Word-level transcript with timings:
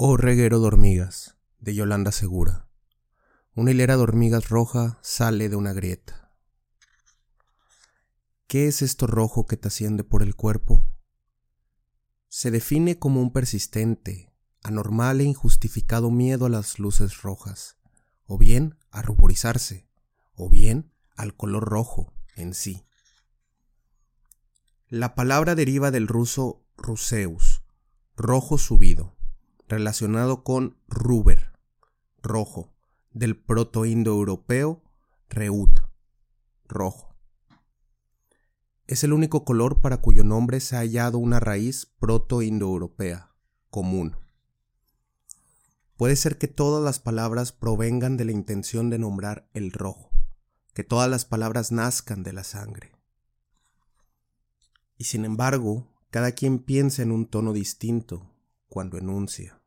Oh 0.00 0.16
reguero 0.16 0.60
de 0.60 0.66
hormigas, 0.68 1.34
de 1.58 1.74
Yolanda 1.74 2.12
Segura. 2.12 2.68
Una 3.56 3.72
hilera 3.72 3.96
de 3.96 4.04
hormigas 4.04 4.48
roja 4.48 5.00
sale 5.02 5.48
de 5.48 5.56
una 5.56 5.72
grieta. 5.72 6.32
¿Qué 8.46 8.68
es 8.68 8.80
esto 8.80 9.08
rojo 9.08 9.48
que 9.48 9.56
te 9.56 9.66
asciende 9.66 10.04
por 10.04 10.22
el 10.22 10.36
cuerpo? 10.36 10.88
Se 12.28 12.52
define 12.52 13.00
como 13.00 13.20
un 13.20 13.32
persistente, 13.32 14.32
anormal 14.62 15.20
e 15.20 15.24
injustificado 15.24 16.12
miedo 16.12 16.46
a 16.46 16.48
las 16.48 16.78
luces 16.78 17.22
rojas, 17.22 17.76
o 18.24 18.38
bien 18.38 18.78
a 18.92 19.02
ruborizarse, 19.02 19.88
o 20.32 20.48
bien 20.48 20.92
al 21.16 21.34
color 21.34 21.64
rojo 21.64 22.12
en 22.36 22.54
sí. 22.54 22.86
La 24.86 25.16
palabra 25.16 25.56
deriva 25.56 25.90
del 25.90 26.06
ruso 26.06 26.64
ruseus, 26.76 27.64
rojo 28.14 28.58
subido 28.58 29.17
relacionado 29.68 30.42
con 30.44 30.76
ruber, 30.88 31.52
rojo, 32.22 32.72
del 33.12 33.36
proto-indoeuropeo 33.36 34.82
reut, 35.28 35.80
rojo. 36.66 37.16
Es 38.86 39.04
el 39.04 39.12
único 39.12 39.44
color 39.44 39.80
para 39.80 39.98
cuyo 40.00 40.24
nombre 40.24 40.60
se 40.60 40.76
ha 40.76 40.80
hallado 40.80 41.18
una 41.18 41.40
raíz 41.40 41.86
proto-indoeuropea, 41.98 43.34
común. 43.70 44.16
Puede 45.96 46.16
ser 46.16 46.38
que 46.38 46.48
todas 46.48 46.82
las 46.82 46.98
palabras 46.98 47.52
provengan 47.52 48.16
de 48.16 48.24
la 48.24 48.32
intención 48.32 48.88
de 48.88 48.98
nombrar 48.98 49.48
el 49.52 49.72
rojo, 49.72 50.10
que 50.72 50.84
todas 50.84 51.10
las 51.10 51.24
palabras 51.24 51.72
nazcan 51.72 52.22
de 52.22 52.32
la 52.32 52.44
sangre. 52.44 52.92
Y 54.96 55.04
sin 55.04 55.24
embargo, 55.24 55.86
cada 56.10 56.32
quien 56.32 56.60
piensa 56.60 57.02
en 57.02 57.12
un 57.12 57.26
tono 57.26 57.52
distinto 57.52 58.30
cuando 58.68 58.96
enuncia. 58.96 59.57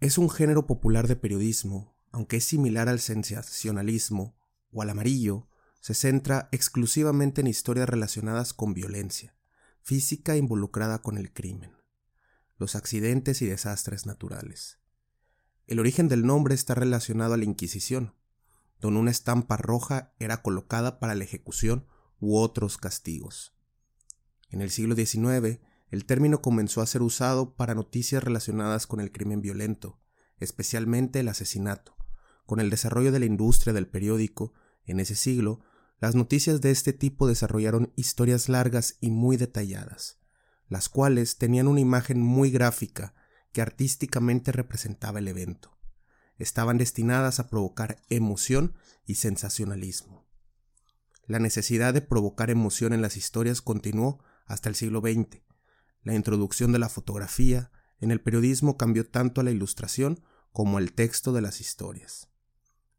Es 0.00 0.16
un 0.16 0.30
género 0.30 0.66
popular 0.66 1.08
de 1.08 1.16
periodismo, 1.16 1.96
aunque 2.12 2.36
es 2.36 2.44
similar 2.44 2.88
al 2.88 3.00
sensacionalismo 3.00 4.36
o 4.70 4.82
al 4.82 4.90
amarillo, 4.90 5.48
se 5.80 5.92
centra 5.92 6.48
exclusivamente 6.52 7.40
en 7.40 7.48
historias 7.48 7.88
relacionadas 7.88 8.54
con 8.54 8.74
violencia, 8.74 9.34
física 9.82 10.36
involucrada 10.36 11.02
con 11.02 11.18
el 11.18 11.32
crimen, 11.32 11.72
los 12.58 12.76
accidentes 12.76 13.42
y 13.42 13.46
desastres 13.46 14.06
naturales. 14.06 14.78
El 15.66 15.80
origen 15.80 16.06
del 16.06 16.24
nombre 16.24 16.54
está 16.54 16.76
relacionado 16.76 17.34
a 17.34 17.36
la 17.36 17.44
Inquisición, 17.44 18.14
donde 18.80 19.00
una 19.00 19.10
estampa 19.10 19.56
roja 19.56 20.14
era 20.20 20.42
colocada 20.42 21.00
para 21.00 21.16
la 21.16 21.24
ejecución 21.24 21.86
u 22.20 22.36
otros 22.36 22.78
castigos. 22.78 23.56
En 24.48 24.62
el 24.62 24.70
siglo 24.70 24.94
XIX, 24.94 25.58
el 25.90 26.04
término 26.04 26.42
comenzó 26.42 26.82
a 26.82 26.86
ser 26.86 27.02
usado 27.02 27.54
para 27.54 27.74
noticias 27.74 28.22
relacionadas 28.22 28.86
con 28.86 29.00
el 29.00 29.10
crimen 29.10 29.40
violento, 29.40 30.00
especialmente 30.38 31.20
el 31.20 31.28
asesinato. 31.28 31.96
Con 32.46 32.60
el 32.60 32.70
desarrollo 32.70 33.12
de 33.12 33.20
la 33.20 33.26
industria 33.26 33.72
del 33.72 33.88
periódico, 33.88 34.52
en 34.84 35.00
ese 35.00 35.14
siglo, 35.14 35.60
las 36.00 36.14
noticias 36.14 36.60
de 36.60 36.70
este 36.70 36.92
tipo 36.92 37.26
desarrollaron 37.26 37.92
historias 37.96 38.48
largas 38.48 38.96
y 39.00 39.10
muy 39.10 39.36
detalladas, 39.36 40.18
las 40.68 40.88
cuales 40.88 41.38
tenían 41.38 41.68
una 41.68 41.80
imagen 41.80 42.22
muy 42.22 42.50
gráfica 42.50 43.14
que 43.52 43.62
artísticamente 43.62 44.52
representaba 44.52 45.18
el 45.18 45.28
evento. 45.28 45.76
Estaban 46.36 46.78
destinadas 46.78 47.40
a 47.40 47.48
provocar 47.48 48.00
emoción 48.10 48.74
y 49.04 49.16
sensacionalismo. 49.16 50.28
La 51.26 51.38
necesidad 51.38 51.92
de 51.92 52.00
provocar 52.00 52.50
emoción 52.50 52.92
en 52.92 53.02
las 53.02 53.16
historias 53.16 53.60
continuó 53.60 54.22
hasta 54.46 54.68
el 54.68 54.76
siglo 54.76 55.00
XX, 55.00 55.42
la 56.08 56.14
introducción 56.14 56.72
de 56.72 56.78
la 56.78 56.88
fotografía 56.88 57.70
en 58.00 58.10
el 58.10 58.22
periodismo 58.22 58.78
cambió 58.78 59.06
tanto 59.06 59.42
la 59.42 59.50
ilustración 59.50 60.24
como 60.52 60.78
el 60.78 60.94
texto 60.94 61.34
de 61.34 61.42
las 61.42 61.60
historias. 61.60 62.30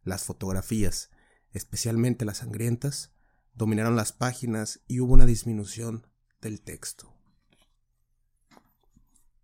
Las 0.03 0.25
fotografías, 0.25 1.09
especialmente 1.49 2.23
las 2.23 2.37
sangrientas, 2.37 3.15
dominaron 3.55 3.95
las 3.95 4.11
páginas 4.11 4.81
y 4.87 4.99
hubo 4.99 5.13
una 5.13 5.25
disminución 5.25 6.05
del 6.39 6.61
texto. 6.61 7.11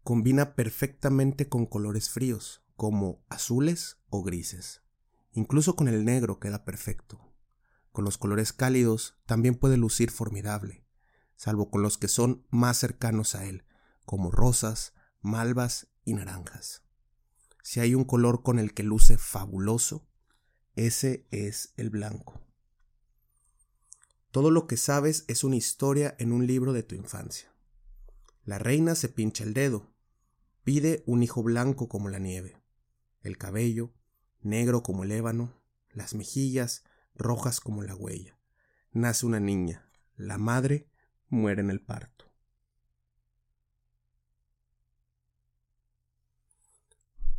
Combina 0.04 0.54
perfectamente 0.54 1.50
con 1.50 1.66
colores 1.66 2.12
fríos, 2.12 2.64
como 2.76 3.26
azules 3.30 3.98
o 4.12 4.22
grises. 4.22 4.84
Incluso 5.32 5.76
con 5.76 5.88
el 5.88 6.06
negro 6.06 6.40
queda 6.40 6.66
perfecto. 6.66 7.34
Con 7.92 8.06
los 8.06 8.20
colores 8.20 8.54
cálidos 8.54 9.18
también 9.26 9.56
puede 9.56 9.78
lucir 9.78 10.12
formidable 10.12 10.85
salvo 11.36 11.70
con 11.70 11.82
los 11.82 11.98
que 11.98 12.08
son 12.08 12.46
más 12.50 12.78
cercanos 12.78 13.36
a 13.36 13.46
él, 13.46 13.64
como 14.06 14.32
rosas, 14.32 14.94
malvas 15.22 15.88
y 16.04 16.14
naranjas. 16.14 16.84
Si 17.64 17.80
hay 17.80 17.96
un 17.96 18.04
color 18.04 18.44
con 18.44 18.60
el 18.60 18.74
que 18.74 18.84
luce 18.84 19.18
fabuloso, 19.18 20.08
ese 20.76 21.28
es 21.32 21.74
el 21.78 21.90
blanco. 21.90 22.40
Todo 24.32 24.52
lo 24.52 24.68
que 24.68 24.78
sabes 24.78 25.24
es 25.28 25.44
una 25.44 25.56
historia 25.56 26.16
en 26.20 26.32
un 26.32 26.46
libro 26.46 26.74
de 26.74 26.84
tu 26.84 26.96
infancia. 26.96 27.52
La 28.44 28.60
reina 28.60 28.94
se 28.94 29.10
pincha 29.10 29.44
el 29.44 29.54
dedo, 29.54 29.96
pide 30.64 31.04
un 31.08 31.24
hijo 31.24 31.42
blanco 31.42 31.88
como 31.88 32.10
la 32.10 32.20
nieve, 32.20 32.62
el 33.22 33.38
cabello, 33.38 33.94
negro 34.42 34.84
como 34.84 35.04
el 35.04 35.12
ébano, 35.12 35.54
las 35.90 36.14
mejillas, 36.14 36.84
rojas 37.16 37.60
como 37.60 37.82
la 37.82 37.96
huella. 37.96 38.38
Nace 38.92 39.26
una 39.26 39.40
niña, 39.40 39.90
la 40.16 40.38
madre 40.38 40.92
muere 41.36 41.62
en 41.62 41.70
el 41.70 41.82
parto. 41.82 42.26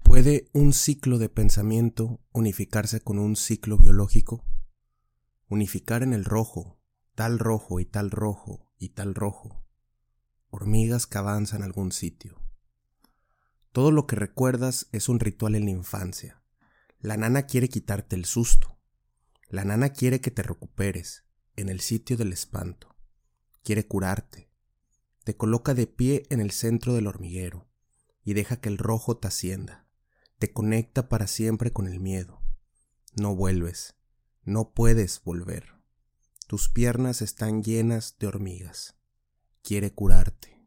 ¿Puede 0.02 0.48
un 0.52 0.72
ciclo 0.72 1.18
de 1.18 1.28
pensamiento 1.28 2.20
unificarse 2.32 3.00
con 3.00 3.18
un 3.18 3.34
ciclo 3.36 3.76
biológico? 3.76 4.44
Unificar 5.48 6.02
en 6.02 6.12
el 6.12 6.24
rojo, 6.24 6.80
tal 7.14 7.38
rojo 7.38 7.80
y 7.80 7.84
tal 7.84 8.10
rojo 8.10 8.70
y 8.78 8.90
tal 8.90 9.14
rojo. 9.14 9.64
Hormigas 10.48 11.06
que 11.06 11.18
avanzan 11.18 11.62
a 11.62 11.64
algún 11.66 11.92
sitio. 11.92 12.40
Todo 13.72 13.90
lo 13.90 14.06
que 14.06 14.16
recuerdas 14.16 14.88
es 14.92 15.08
un 15.08 15.20
ritual 15.20 15.54
en 15.54 15.64
la 15.66 15.72
infancia. 15.72 16.42
La 16.98 17.16
nana 17.16 17.42
quiere 17.42 17.68
quitarte 17.68 18.16
el 18.16 18.24
susto. 18.24 18.78
La 19.48 19.64
nana 19.64 19.90
quiere 19.90 20.20
que 20.20 20.30
te 20.30 20.42
recuperes 20.42 21.24
en 21.56 21.68
el 21.68 21.80
sitio 21.80 22.16
del 22.16 22.32
espanto 22.32 22.95
quiere 23.66 23.84
curarte. 23.84 24.48
Te 25.24 25.36
coloca 25.36 25.74
de 25.74 25.88
pie 25.88 26.22
en 26.30 26.40
el 26.40 26.52
centro 26.52 26.94
del 26.94 27.08
hormiguero 27.08 27.66
y 28.22 28.34
deja 28.34 28.60
que 28.60 28.68
el 28.68 28.78
rojo 28.78 29.16
te 29.16 29.26
ascienda. 29.26 29.88
Te 30.38 30.52
conecta 30.52 31.08
para 31.08 31.26
siempre 31.26 31.72
con 31.72 31.88
el 31.88 31.98
miedo. 31.98 32.40
No 33.16 33.34
vuelves, 33.34 33.96
no 34.44 34.70
puedes 34.72 35.20
volver. 35.24 35.74
Tus 36.46 36.68
piernas 36.68 37.22
están 37.22 37.64
llenas 37.64 38.14
de 38.20 38.28
hormigas. 38.28 38.94
Quiere 39.62 39.92
curarte. 39.92 40.64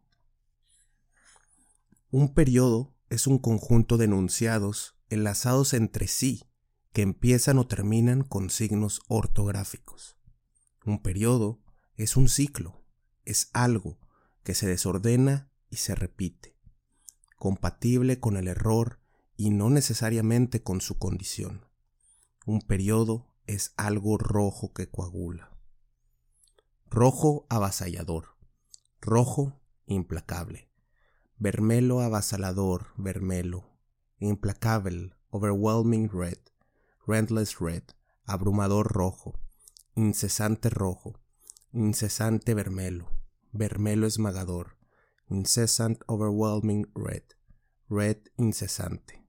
Un 2.11 2.33
periodo 2.33 2.93
es 3.09 3.27
un 3.27 3.39
conjunto 3.39 3.95
de 3.95 4.05
enunciados 4.05 4.97
enlazados 5.07 5.73
entre 5.73 6.09
sí 6.09 6.43
que 6.91 7.01
empiezan 7.01 7.59
o 7.59 7.67
terminan 7.67 8.23
con 8.23 8.49
signos 8.49 8.99
ortográficos. 9.07 10.17
Un 10.85 11.01
periodo 11.01 11.61
es 11.95 12.17
un 12.17 12.27
ciclo, 12.27 12.78
es 13.29 13.51
algo 13.53 13.99
que 14.43 14.55
se 14.55 14.67
desordena 14.67 15.51
y 15.69 15.75
se 15.75 15.93
repite, 15.93 16.57
compatible 17.37 18.19
con 18.19 18.37
el 18.37 18.47
error 18.47 18.99
y 19.37 19.51
no 19.51 19.69
necesariamente 19.69 20.63
con 20.63 20.81
su 20.81 20.97
condición. 20.97 21.67
Un 22.47 22.61
periodo 22.61 23.27
es 23.45 23.73
algo 23.77 24.17
rojo 24.17 24.73
que 24.73 24.89
coagula. 24.89 25.55
Rojo 26.87 27.45
avasallador, 27.49 28.35
rojo 28.99 29.61
implacable. 29.85 30.71
Vermelo 31.37 32.01
avasalador, 32.01 32.87
vermelo. 32.97 33.69
Implacable, 34.17 35.13
overwhelming 35.29 36.09
red. 36.09 36.39
Relentless 37.05 37.59
red, 37.59 37.83
abrumador 38.25 38.91
rojo. 38.91 39.39
Incesante 39.93 40.69
rojo. 40.69 41.13
Incesante 41.71 42.55
vermelo 42.55 43.18
vermelo 43.51 44.07
esmagador, 44.07 44.77
incessant 45.29 46.01
overwhelming 46.07 46.87
red, 46.93 47.23
red 47.89 48.17
incesante, 48.37 49.25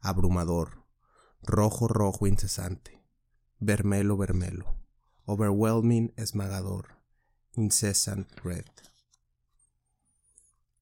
abrumador, 0.00 0.84
rojo 1.42 1.88
rojo 1.88 2.26
incesante, 2.26 3.02
vermelo 3.58 4.16
vermelo, 4.16 4.76
overwhelming 5.24 6.12
esmagador, 6.16 6.98
incessant 7.54 8.28
red. 8.40 8.66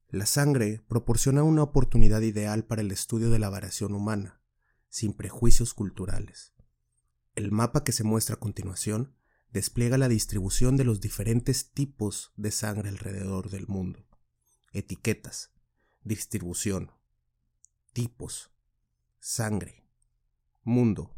La 0.09 0.27
sangre 0.27 0.83
proporciona 0.89 1.45
una 1.45 1.63
oportunidad 1.63 2.21
ideal 2.23 2.65
para 2.65 2.83
el 2.83 2.91
estudio 2.91 3.31
de 3.31 3.39
la 3.39 3.49
variación 3.49 3.95
humana, 3.95 4.41
sin 4.89 5.13
prejuicios 5.13 5.73
culturales. 5.73 6.53
El 7.37 7.53
mapa 7.53 7.85
que 7.85 7.93
se 7.93 8.03
muestra 8.03 8.35
a 8.35 8.41
continuación 8.41 9.15
despliega 9.53 9.99
la 9.99 10.09
distribución 10.09 10.77
de 10.77 10.85
los 10.85 11.01
diferentes 11.01 11.73
tipos 11.73 12.33
de 12.37 12.51
sangre 12.51 12.89
alrededor 12.89 13.51
del 13.51 13.67
mundo. 13.67 14.07
Etiquetas, 14.73 15.51
distribución, 16.03 16.93
tipos, 17.93 18.51
sangre, 19.19 19.85
mundo, 20.63 21.17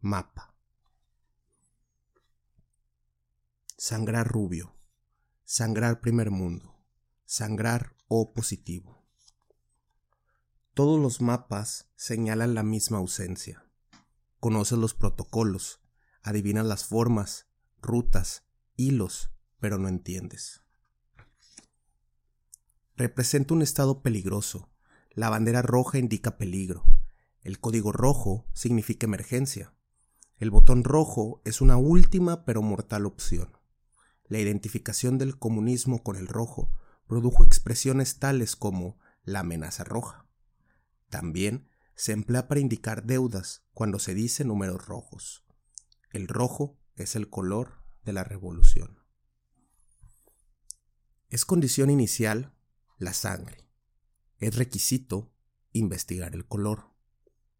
mapa. 0.00 0.56
Sangrar 3.76 4.28
rubio, 4.28 4.76
sangrar 5.44 6.00
primer 6.00 6.30
mundo, 6.30 6.84
sangrar 7.24 7.96
O 8.08 8.34
positivo. 8.34 9.02
Todos 10.74 11.00
los 11.00 11.20
mapas 11.20 11.90
señalan 11.96 12.54
la 12.54 12.62
misma 12.62 12.98
ausencia. 12.98 13.64
Conoces 14.38 14.78
los 14.78 14.92
protocolos, 14.92 15.80
adivinas 16.22 16.66
las 16.66 16.84
formas, 16.84 17.51
rutas, 17.82 18.44
hilos, 18.76 19.30
pero 19.60 19.78
no 19.78 19.88
entiendes. 19.88 20.62
Representa 22.96 23.54
un 23.54 23.62
estado 23.62 24.02
peligroso. 24.02 24.70
La 25.10 25.28
bandera 25.28 25.62
roja 25.62 25.98
indica 25.98 26.38
peligro. 26.38 26.84
El 27.42 27.58
código 27.58 27.92
rojo 27.92 28.46
significa 28.52 29.06
emergencia. 29.06 29.74
El 30.36 30.50
botón 30.50 30.84
rojo 30.84 31.42
es 31.44 31.60
una 31.60 31.76
última 31.76 32.44
pero 32.44 32.62
mortal 32.62 33.06
opción. 33.06 33.56
La 34.26 34.38
identificación 34.38 35.18
del 35.18 35.38
comunismo 35.38 36.02
con 36.02 36.16
el 36.16 36.26
rojo 36.26 36.72
produjo 37.06 37.44
expresiones 37.44 38.18
tales 38.18 38.56
como 38.56 38.98
la 39.24 39.40
amenaza 39.40 39.84
roja. 39.84 40.26
También 41.10 41.68
se 41.94 42.12
emplea 42.12 42.48
para 42.48 42.60
indicar 42.60 43.04
deudas 43.04 43.64
cuando 43.74 43.98
se 43.98 44.14
dice 44.14 44.44
números 44.44 44.86
rojos. 44.86 45.44
El 46.10 46.28
rojo 46.28 46.78
es 46.96 47.16
el 47.16 47.28
color 47.30 47.82
de 48.04 48.12
la 48.12 48.24
revolución. 48.24 48.98
Es 51.28 51.44
condición 51.44 51.90
inicial 51.90 52.54
la 52.98 53.12
sangre. 53.12 53.66
Es 54.38 54.56
requisito 54.56 55.32
investigar 55.72 56.34
el 56.34 56.46
color, 56.46 56.90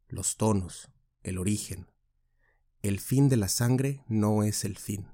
los 0.09 0.37
tonos, 0.37 0.91
el 1.23 1.39
origen. 1.39 1.91
El 2.83 3.01
fin 3.01 3.29
de 3.29 3.37
la 3.37 3.49
sangre 3.49 4.05
no 4.09 4.43
es 4.43 4.65
el 4.65 4.77
fin. 4.77 5.09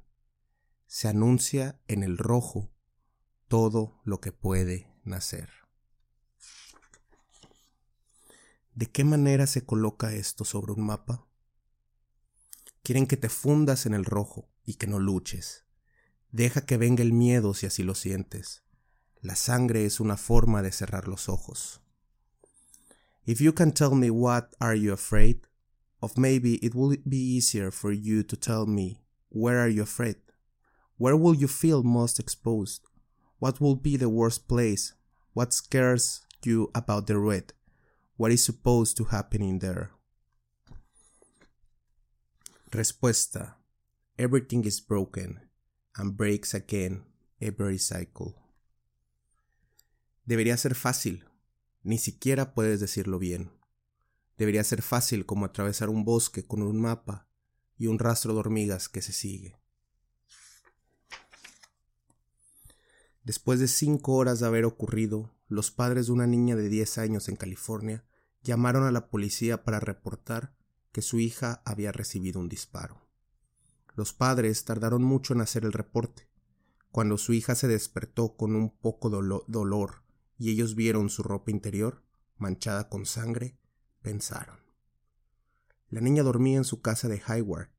Se 0.86 1.06
anuncia 1.06 1.80
en 1.86 2.02
el 2.02 2.18
rojo 2.18 2.72
todo 3.46 4.00
lo 4.04 4.20
que 4.20 4.32
puede 4.32 4.92
nacer. 5.04 5.50
¿De 8.74 8.90
qué 8.90 9.04
manera 9.04 9.46
se 9.46 9.64
coloca 9.64 10.12
esto 10.12 10.44
sobre 10.44 10.72
un 10.72 10.86
mapa? 10.86 11.27
Quieren 12.88 13.06
que 13.06 13.18
te 13.18 13.28
fundas 13.28 13.84
en 13.84 13.92
el 13.92 14.06
rojo 14.06 14.48
y 14.64 14.76
que 14.76 14.86
no 14.86 14.98
luches. 14.98 15.66
Deja 16.32 16.62
que 16.62 16.78
venga 16.78 17.02
el 17.02 17.12
miedo 17.12 17.52
si 17.52 17.66
así 17.66 17.82
lo 17.82 17.94
sientes. 17.94 18.62
La 19.20 19.36
sangre 19.36 19.84
es 19.84 20.00
una 20.00 20.16
forma 20.16 20.62
de 20.62 20.72
cerrar 20.72 21.06
los 21.06 21.28
ojos. 21.28 21.82
If 23.26 23.42
you 23.42 23.52
can 23.52 23.72
tell 23.72 23.90
me 23.90 24.08
what 24.08 24.54
are 24.58 24.74
you 24.74 24.94
afraid 24.94 25.42
of, 26.00 26.16
maybe 26.16 26.54
it 26.62 26.74
will 26.74 26.96
be 27.04 27.18
easier 27.18 27.70
for 27.70 27.92
you 27.92 28.22
to 28.22 28.38
tell 28.38 28.64
me 28.64 29.04
where 29.28 29.58
are 29.58 29.70
you 29.70 29.82
afraid? 29.82 30.16
Where 30.96 31.14
will 31.14 31.36
you 31.36 31.46
feel 31.46 31.82
most 31.82 32.18
exposed? 32.18 32.86
What 33.38 33.60
will 33.60 33.76
be 33.76 33.98
the 33.98 34.08
worst 34.08 34.48
place? 34.48 34.94
What 35.34 35.52
scares 35.52 36.22
you 36.42 36.70
about 36.74 37.06
the 37.06 37.18
red? 37.18 37.52
What 38.16 38.32
is 38.32 38.42
supposed 38.42 38.96
to 38.96 39.04
happen 39.04 39.42
in 39.42 39.58
there? 39.58 39.90
Respuesta. 42.70 43.62
Everything 44.18 44.62
is 44.66 44.86
broken 44.86 45.48
and 45.94 46.18
breaks 46.18 46.52
again 46.52 47.06
every 47.40 47.78
cycle. 47.78 48.34
Debería 50.26 50.54
ser 50.58 50.74
fácil, 50.74 51.24
ni 51.82 51.96
siquiera 51.96 52.52
puedes 52.52 52.78
decirlo 52.78 53.18
bien. 53.18 53.52
Debería 54.36 54.62
ser 54.64 54.82
fácil 54.82 55.24
como 55.24 55.46
atravesar 55.46 55.88
un 55.88 56.04
bosque 56.04 56.46
con 56.46 56.60
un 56.60 56.78
mapa 56.78 57.26
y 57.78 57.86
un 57.86 57.98
rastro 57.98 58.34
de 58.34 58.40
hormigas 58.40 58.90
que 58.90 59.00
se 59.00 59.14
sigue. 59.14 59.58
Después 63.24 63.60
de 63.60 63.68
cinco 63.68 64.12
horas 64.12 64.40
de 64.40 64.46
haber 64.46 64.66
ocurrido, 64.66 65.34
los 65.46 65.70
padres 65.70 66.08
de 66.08 66.12
una 66.12 66.26
niña 66.26 66.54
de 66.54 66.68
10 66.68 66.98
años 66.98 67.30
en 67.30 67.36
California 67.36 68.04
llamaron 68.42 68.84
a 68.84 68.90
la 68.90 69.08
policía 69.08 69.64
para 69.64 69.80
reportar 69.80 70.57
que 70.92 71.02
su 71.02 71.18
hija 71.18 71.62
había 71.64 71.92
recibido 71.92 72.40
un 72.40 72.48
disparo. 72.48 73.08
Los 73.94 74.12
padres 74.12 74.64
tardaron 74.64 75.02
mucho 75.02 75.34
en 75.34 75.40
hacer 75.40 75.64
el 75.64 75.72
reporte. 75.72 76.28
Cuando 76.90 77.18
su 77.18 77.32
hija 77.32 77.54
se 77.54 77.68
despertó 77.68 78.36
con 78.36 78.54
un 78.54 78.70
poco 78.70 79.10
de 79.10 79.42
dolor 79.46 80.02
y 80.38 80.50
ellos 80.50 80.74
vieron 80.74 81.10
su 81.10 81.22
ropa 81.22 81.50
interior 81.50 82.04
manchada 82.36 82.88
con 82.88 83.06
sangre, 83.06 83.58
pensaron. 84.00 84.60
La 85.90 86.00
niña 86.00 86.22
dormía 86.22 86.58
en 86.58 86.64
su 86.64 86.80
casa 86.80 87.08
de 87.08 87.22
Hayward, 87.26 87.70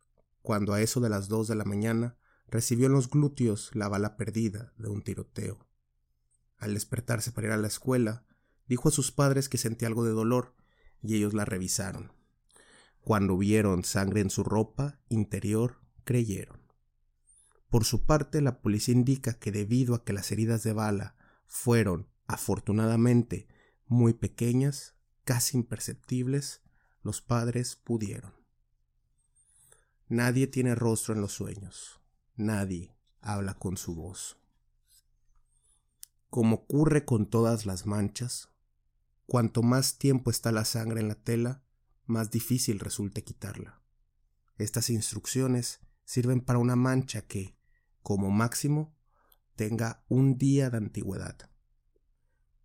cuando 0.42 0.74
a 0.74 0.82
eso 0.82 1.00
de 1.00 1.10
las 1.10 1.28
dos 1.28 1.48
de 1.48 1.56
la 1.56 1.64
mañana 1.64 2.18
recibió 2.48 2.88
en 2.88 2.94
los 2.94 3.10
glúteos 3.10 3.72
la 3.74 3.88
bala 3.88 4.18
perdida 4.18 4.74
de 4.78 4.90
un 4.90 5.02
tiroteo. 5.02 5.68
Al 6.58 6.74
despertarse 6.74 7.32
para 7.32 7.48
ir 7.48 7.54
a 7.54 7.58
la 7.58 7.68
escuela, 7.68 8.26
dijo 8.68 8.90
a 8.90 8.92
sus 8.92 9.12
padres 9.12 9.48
que 9.48 9.58
sentía 9.58 9.88
algo 9.88 10.04
de 10.04 10.12
dolor 10.12 10.56
y 11.02 11.16
ellos 11.16 11.34
la 11.34 11.46
revisaron. 11.46 12.12
Cuando 13.10 13.40
vieron 13.40 13.84
sangre 13.86 14.22
en 14.22 14.30
su 14.30 14.44
ropa 14.44 15.00
interior, 15.10 15.82
creyeron. 16.04 16.62
Por 17.68 17.84
su 17.84 18.06
parte, 18.06 18.40
la 18.40 18.62
policía 18.62 18.94
indica 18.94 19.34
que 19.34 19.52
debido 19.52 19.96
a 19.96 20.06
que 20.06 20.14
las 20.14 20.32
heridas 20.32 20.62
de 20.62 20.74
bala 20.74 21.16
fueron, 21.48 22.08
afortunadamente, 22.28 23.48
muy 23.88 24.14
pequeñas, 24.14 24.94
casi 25.24 25.58
imperceptibles, 25.58 26.62
los 27.02 27.20
padres 27.20 27.76
pudieron. 27.78 28.36
Nadie 30.08 30.46
tiene 30.46 30.76
rostro 30.76 31.16
en 31.16 31.22
los 31.22 31.32
sueños, 31.32 32.00
nadie 32.36 32.96
habla 33.22 33.56
con 33.56 33.78
su 33.78 33.96
voz. 33.96 34.38
Como 36.30 36.58
ocurre 36.58 37.06
con 37.06 37.28
todas 37.28 37.66
las 37.66 37.88
manchas, 37.88 38.50
cuanto 39.26 39.64
más 39.64 39.98
tiempo 39.98 40.30
está 40.30 40.52
la 40.52 40.64
sangre 40.64 41.02
en 41.02 41.08
la 41.08 41.16
tela, 41.16 41.64
más 42.10 42.32
difícil 42.32 42.80
resulta 42.80 43.22
quitarla. 43.22 43.82
Estas 44.58 44.90
instrucciones 44.90 45.80
sirven 46.04 46.42
para 46.42 46.60
una 46.60 46.76
mancha 46.76 47.22
que, 47.22 47.58
como 48.02 48.30
máximo, 48.32 48.96
tenga 49.56 50.04
un 50.10 50.38
día 50.38 50.70
de 50.70 50.78
antigüedad, 50.78 51.50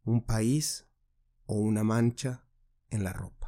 un 0.05 0.25
país 0.25 0.87
o 1.46 1.56
una 1.56 1.85
mancha 1.85 2.46
en 2.91 3.05
la 3.05 3.13
ropa. 3.13 3.44